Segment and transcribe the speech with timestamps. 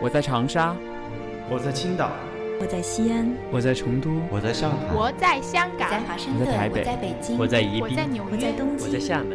[0.00, 0.76] 我在长沙，
[1.50, 2.12] 我在青岛，
[2.60, 9.34] 我在西安，我在成都，我在上海，我在香港，在华盛顿，我在台北，我在北京，我在宜宾，我在纽约，我在东京，我在厦门，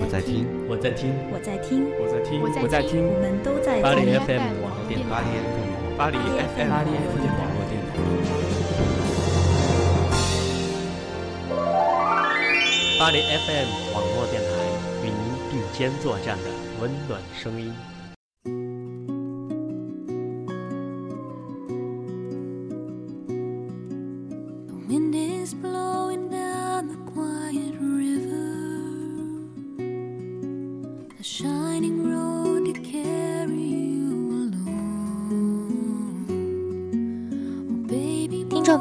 [0.00, 7.94] 我在听，我在听，我在听，我在听，我在听，我们都在巴黎听 FM 网络电台，巴黎 FM，巴黎 FM 巴黎 FM 网络电台，
[12.98, 14.50] 巴黎 FM 网络电台
[15.04, 17.70] 与您并肩作战的温暖声音。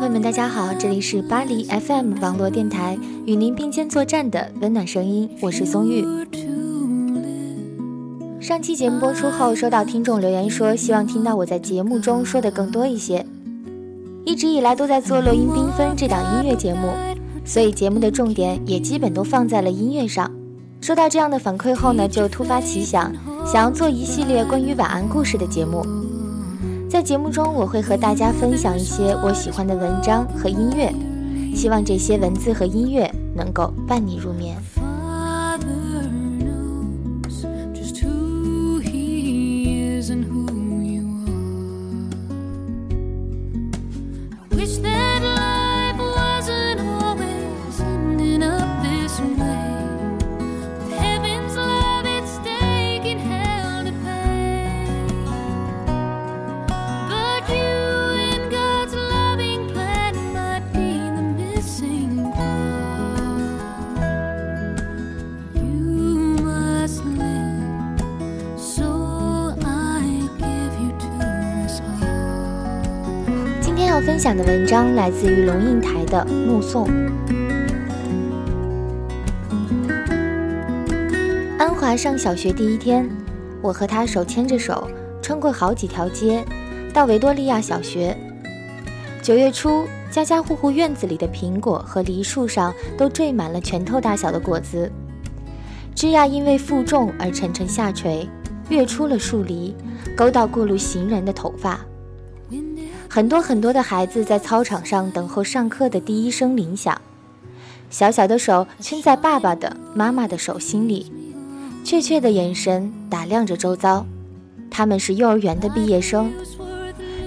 [0.02, 2.98] 朋友们，大家好，这里是巴黎 FM 网络电台，
[3.28, 6.04] 与您并肩作战的温暖声音，我是松玉。
[8.40, 13.24] 上期节目播出后，收到听众留言说，希望听到我在节目中说的更多一些。
[14.26, 16.88] 一直以来都在做《乐音缤纷》这档音乐节目，
[17.46, 20.32] 所以节目的重点也基本都放在了音乐上。
[20.82, 23.14] 收到这样的反馈后呢，就突发奇想，
[23.46, 25.86] 想要做一系列关于晚安故事的节目。
[26.92, 30.94] 在节目中，我会和大家分享一些我喜欢的文章和音乐，
[31.56, 34.58] 希望这些文字和音乐能够伴你入眠。
[73.92, 76.88] 要分享的文章来自于龙应台的《目送》。
[81.60, 83.10] 安华上小学第一天，
[83.62, 84.88] 我和他手牵着手，
[85.22, 86.42] 穿过好几条街，
[86.94, 88.16] 到维多利亚小学。
[89.22, 94.90] 九月初，家家户户院子里的苹果和梨树上都缀满了拳头大小的果子，
[95.94, 98.26] 枝桠因为负重而沉沉下垂，
[98.70, 99.76] 跃出了树篱，
[100.16, 101.78] 勾到过路行人的头发。
[103.14, 106.98] 很多很多的孩子在操场上等候上课的第一声铃响，
[107.90, 111.12] 小小的手圈在爸爸的、妈妈的手心里，
[111.84, 114.06] 怯怯的眼神打量着周遭。
[114.70, 116.32] 他们是幼儿园的毕业生，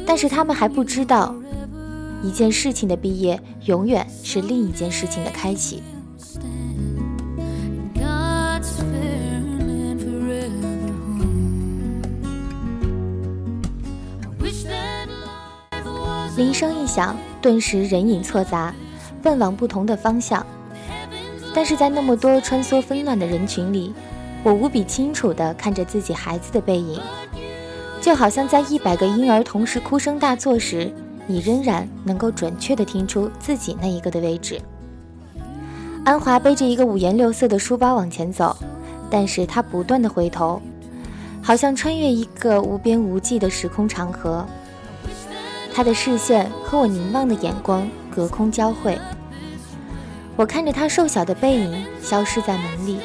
[0.06, 1.34] 但是他们还不知道，
[2.22, 5.82] 一件事情的毕业永远是另一件事情的开启。
[16.36, 18.74] 铃声一响，顿时人影错杂，
[19.22, 20.44] 奔往不同的方向。
[21.54, 23.94] 但是在那么多穿梭纷乱的人群里，
[24.42, 27.00] 我无比清楚地看着自己孩子的背影，
[28.00, 30.92] 就好像在一百个婴儿同时哭声大作时，
[31.28, 34.60] 你仍然能够准确地听出自己那一个的位置。
[36.04, 38.56] 安华背着一个五颜六色的书包往前走，
[39.08, 40.60] 但是他不断地回头，
[41.40, 44.44] 好像穿越一个无边无际的时空长河。
[45.74, 48.96] 他的视线和我凝望的眼光隔空交汇，
[50.36, 53.00] 我看着他瘦小的背影消失在门里。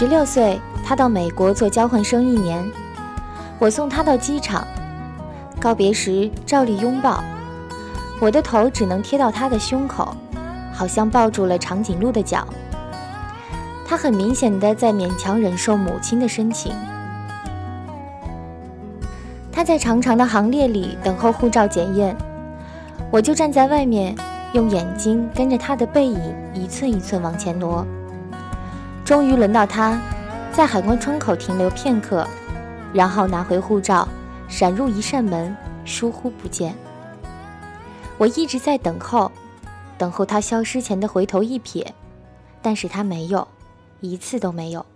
[0.00, 2.66] 十六岁，他到美国做交换生一年，
[3.58, 4.66] 我送他到机场，
[5.60, 7.22] 告别时照例拥抱，
[8.18, 10.16] 我的头只能贴到他的胸口，
[10.72, 12.46] 好像抱住了长颈鹿的脚。
[13.86, 16.72] 他很明显的在勉强忍受母亲的深情。
[19.52, 22.16] 他在长长的行列里等候护照检验，
[23.10, 24.16] 我就站在外面，
[24.54, 26.18] 用眼睛跟着他的背影
[26.54, 27.86] 一寸一寸往前挪。
[29.10, 30.00] 终于轮到他，
[30.52, 32.24] 在海关窗口停留片刻，
[32.94, 34.06] 然后拿回护照，
[34.46, 35.52] 闪入一扇门，
[35.84, 36.72] 疏忽不见。
[38.18, 39.32] 我一直在等候，
[39.98, 41.84] 等候他消失前的回头一瞥，
[42.62, 43.48] 但是他没有，
[43.98, 44.86] 一次都没有。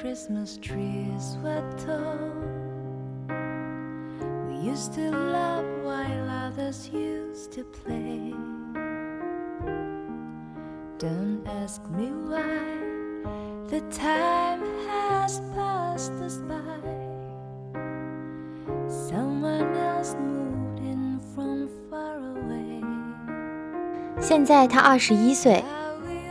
[0.00, 2.18] Christmas trees were tall,
[4.48, 8.34] we used to love while others used to play.
[10.98, 12.44] Don't ask me why
[13.68, 16.56] the time has passed us by.
[18.88, 22.82] Someone else moved in from far away.
[24.20, 25.64] 现在他二十一岁，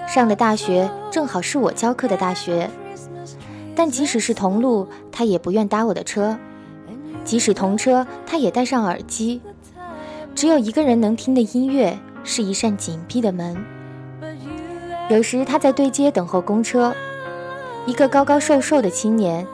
[0.07, 2.69] 上的大学正好是我教课的大学。
[3.81, 6.37] 但即使是同路，他也不愿搭我的车；
[7.25, 9.41] 即使同车，他也戴上耳机。
[10.35, 13.57] 只有一个人能听的音乐，是一扇紧闭的门。
[15.09, 16.93] 有时他在对街等候公车，
[17.87, 19.47] 一个高高瘦瘦的青年，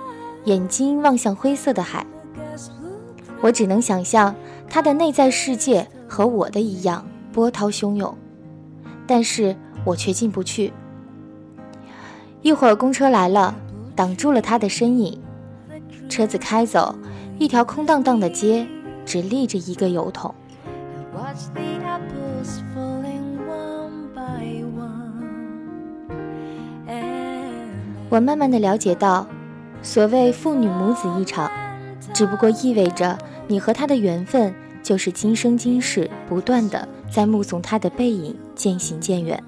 [0.43, 2.05] 眼睛望向灰色的海。
[3.39, 4.35] 我只能想象
[4.69, 8.13] 他的内在世界和我的一样波涛汹涌，
[9.07, 10.73] 但是我却进不去。
[12.41, 13.55] 一会儿公车来了，
[13.97, 15.19] 挡住了他的身影。
[16.07, 16.95] 车子开走，
[17.39, 18.65] 一条空荡荡的街，
[19.05, 20.33] 只立着一个油桶。
[21.15, 25.25] Watch the apples falling one by one.
[28.09, 29.27] 我慢慢的了解到，
[29.81, 31.51] 所谓父女母子一场，
[32.13, 33.17] 只不过意味着
[33.47, 34.53] 你和他的缘分
[34.83, 39.43] 就是今生今世不断的在目送他的背影渐行渐远。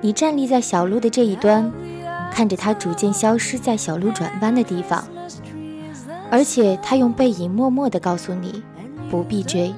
[0.00, 1.70] 你站立在小路的这一端，
[2.34, 5.04] 看着他逐渐消失在小路转弯的地方，
[6.30, 8.62] 而且他用背影默默地告诉你，
[9.10, 9.72] 不必追。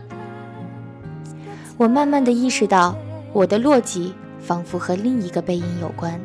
[1.77, 2.97] 我慢慢的意识到，
[3.33, 6.19] 我的落寂仿佛和另一个背影有关。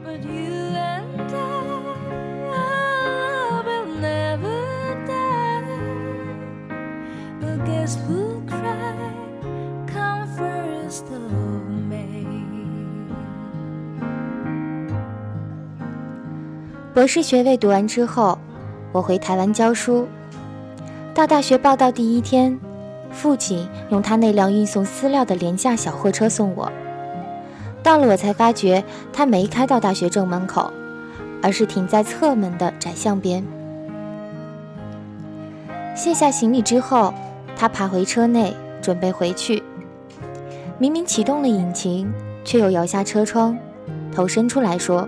[17.00, 18.38] 博士学位读完之后，
[18.92, 20.06] 我回台湾教书。
[21.14, 22.60] 到大学报到第一天，
[23.10, 26.70] 父亲用他那辆运送饲料的廉价小货车送我。
[27.82, 30.70] 到了，我才发觉他没开到大学正门口，
[31.42, 33.46] 而是停在侧门的窄巷边。
[35.96, 37.14] 卸下行李之后，
[37.56, 39.64] 他爬回车内，准备回去。
[40.78, 42.12] 明明启动了引擎，
[42.44, 43.58] 却又摇下车窗，
[44.14, 45.08] 头伸出来说：“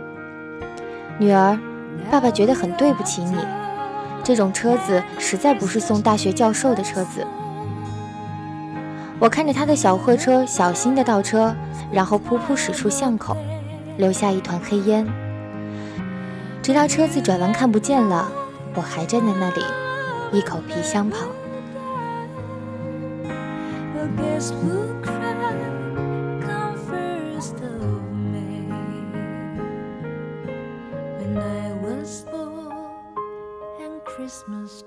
[1.20, 1.60] 女儿。”
[2.12, 3.38] 爸爸觉得很对不起你，
[4.22, 7.26] 这种车子实在不是送大学教授的车子。
[9.18, 11.56] 我看着他的小货车小心的倒车，
[11.90, 13.38] 然后噗噗驶出巷口，
[13.98, 15.08] 留下一团黑烟。
[16.62, 18.30] 直到车子转弯看不见了，
[18.76, 19.62] 我还站在那里，
[20.34, 21.18] 一口皮箱跑。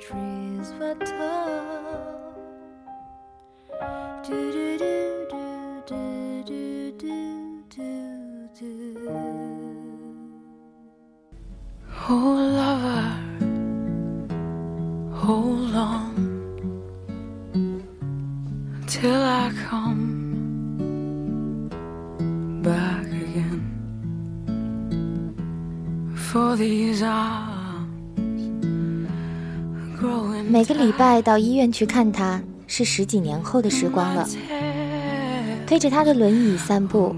[0.06, 2.34] Trees were tall.
[4.22, 7.90] Do do do do do do do do
[8.58, 8.70] do.
[12.06, 12.44] Oh,
[30.54, 34.25] 每个礼拜到医院去看他，是十几年后的时光了。
[35.66, 37.12] 推着他的轮椅散步，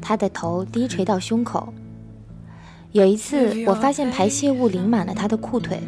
[0.00, 1.72] 他的头低垂到胸口。
[2.90, 5.80] 有一次，我发现排泄物淋满了他的裤腿，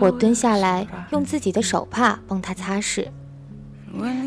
[0.00, 3.06] 我蹲下来用自己的手帕帮他擦拭，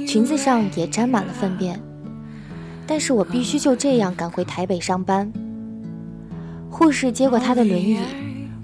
[0.05, 1.81] 裙子上也沾满了粪便。
[2.85, 5.33] 但是我必须就这样赶回台北上班。
[6.69, 7.97] 护士接过他的轮椅，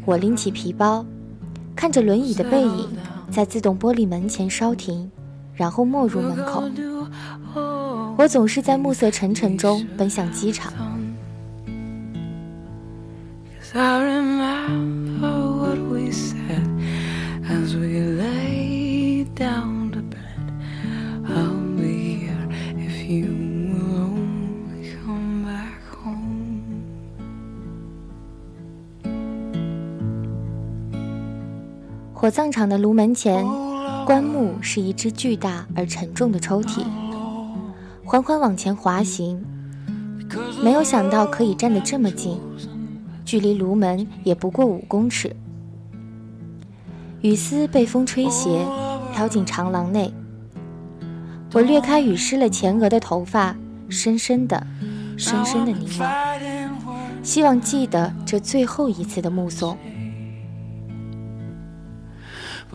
[0.06, 1.04] 我拎起皮包，
[1.76, 2.90] 看着轮椅的背影
[3.30, 5.12] 在自动玻璃门前稍停，
[5.54, 6.64] 然后没入门口。
[8.18, 10.72] 我总是在暮色沉沉中奔向机场。
[32.24, 33.46] 火葬场的炉门前，
[34.06, 36.86] 棺木是一只巨大而沉重的抽屉，
[38.06, 39.46] 缓缓往前滑行。
[40.64, 42.40] 没有想到可以站得这么近，
[43.26, 45.36] 距离炉门也不过五公尺。
[47.24, 48.66] 雨丝被风吹斜，
[49.14, 50.14] 飘进长廊内。
[51.52, 53.54] 我掠开雨湿了前额的头发，
[53.90, 54.66] 深深的、
[55.18, 56.10] 深深的凝望。
[57.22, 59.78] 希望记得这最后一次的目送。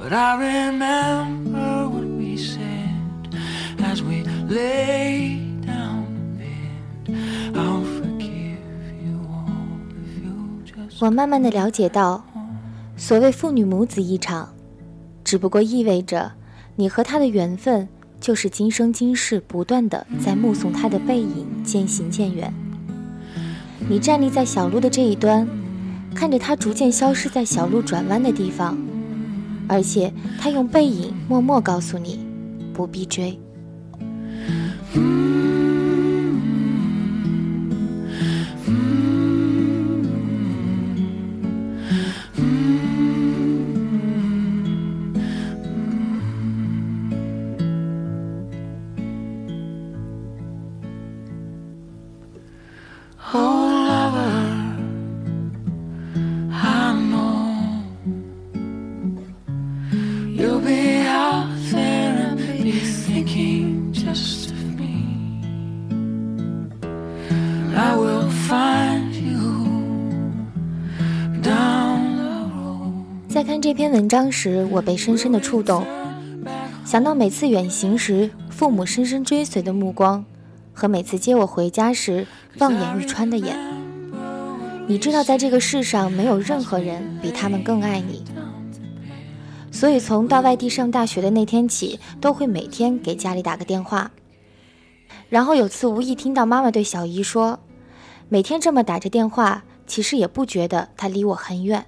[0.00, 3.35] But I remember what we said
[3.83, 7.17] as we lay down in bed.
[7.55, 8.61] I'll forgive
[9.02, 9.50] you all
[9.90, 11.05] if you just.
[11.05, 12.25] 我慢慢的了解到，
[12.97, 14.55] 所谓父女母子一场，
[15.25, 16.33] 只不过意味着
[16.76, 17.88] 你和他的缘分，
[18.21, 22.55] 就是今生今世不断的在目送他的背影渐行渐远。
[23.88, 25.47] 你站立在小路的这一端，
[26.14, 28.78] 看着他逐渐消失在小路转弯的地方。
[29.68, 32.18] 而且他用背影默默告诉你，
[32.72, 33.38] 不必追。
[73.28, 75.87] 在看这篇文章时，我被深深的触动，
[76.84, 80.25] 想到每次远行时父母深深追随的目光，
[80.75, 82.26] 和每次接我回家时
[82.58, 83.56] 望眼欲穿的眼。
[84.88, 88.25] 你知道，在这个世上没有任何人比他们更爱你，
[89.78, 94.11] 所以从到外地上大学的那天起，都会每天给家里打个电话。
[95.28, 97.61] 然后有次无意听到妈妈对小姨说，
[98.28, 101.87] 每天这么打着电话，其实也不觉得她离我很远。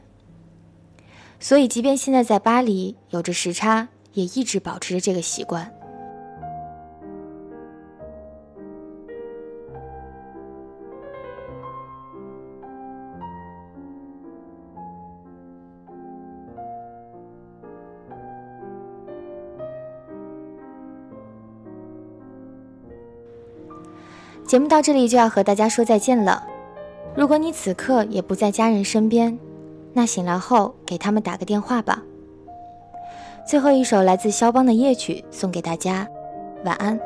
[1.41, 5.73] 所以，即便现在在巴黎有着时差，也一直保持着这个习惯。
[24.51, 26.45] 节目到这里就要和大家说再见了。
[27.15, 29.39] 如果你此刻也不在家人身边，
[29.93, 32.03] 那醒来后给他们打个电话吧。
[33.47, 36.05] 最后一首来自肖邦的夜曲送给大家，
[36.65, 36.99] 晚安。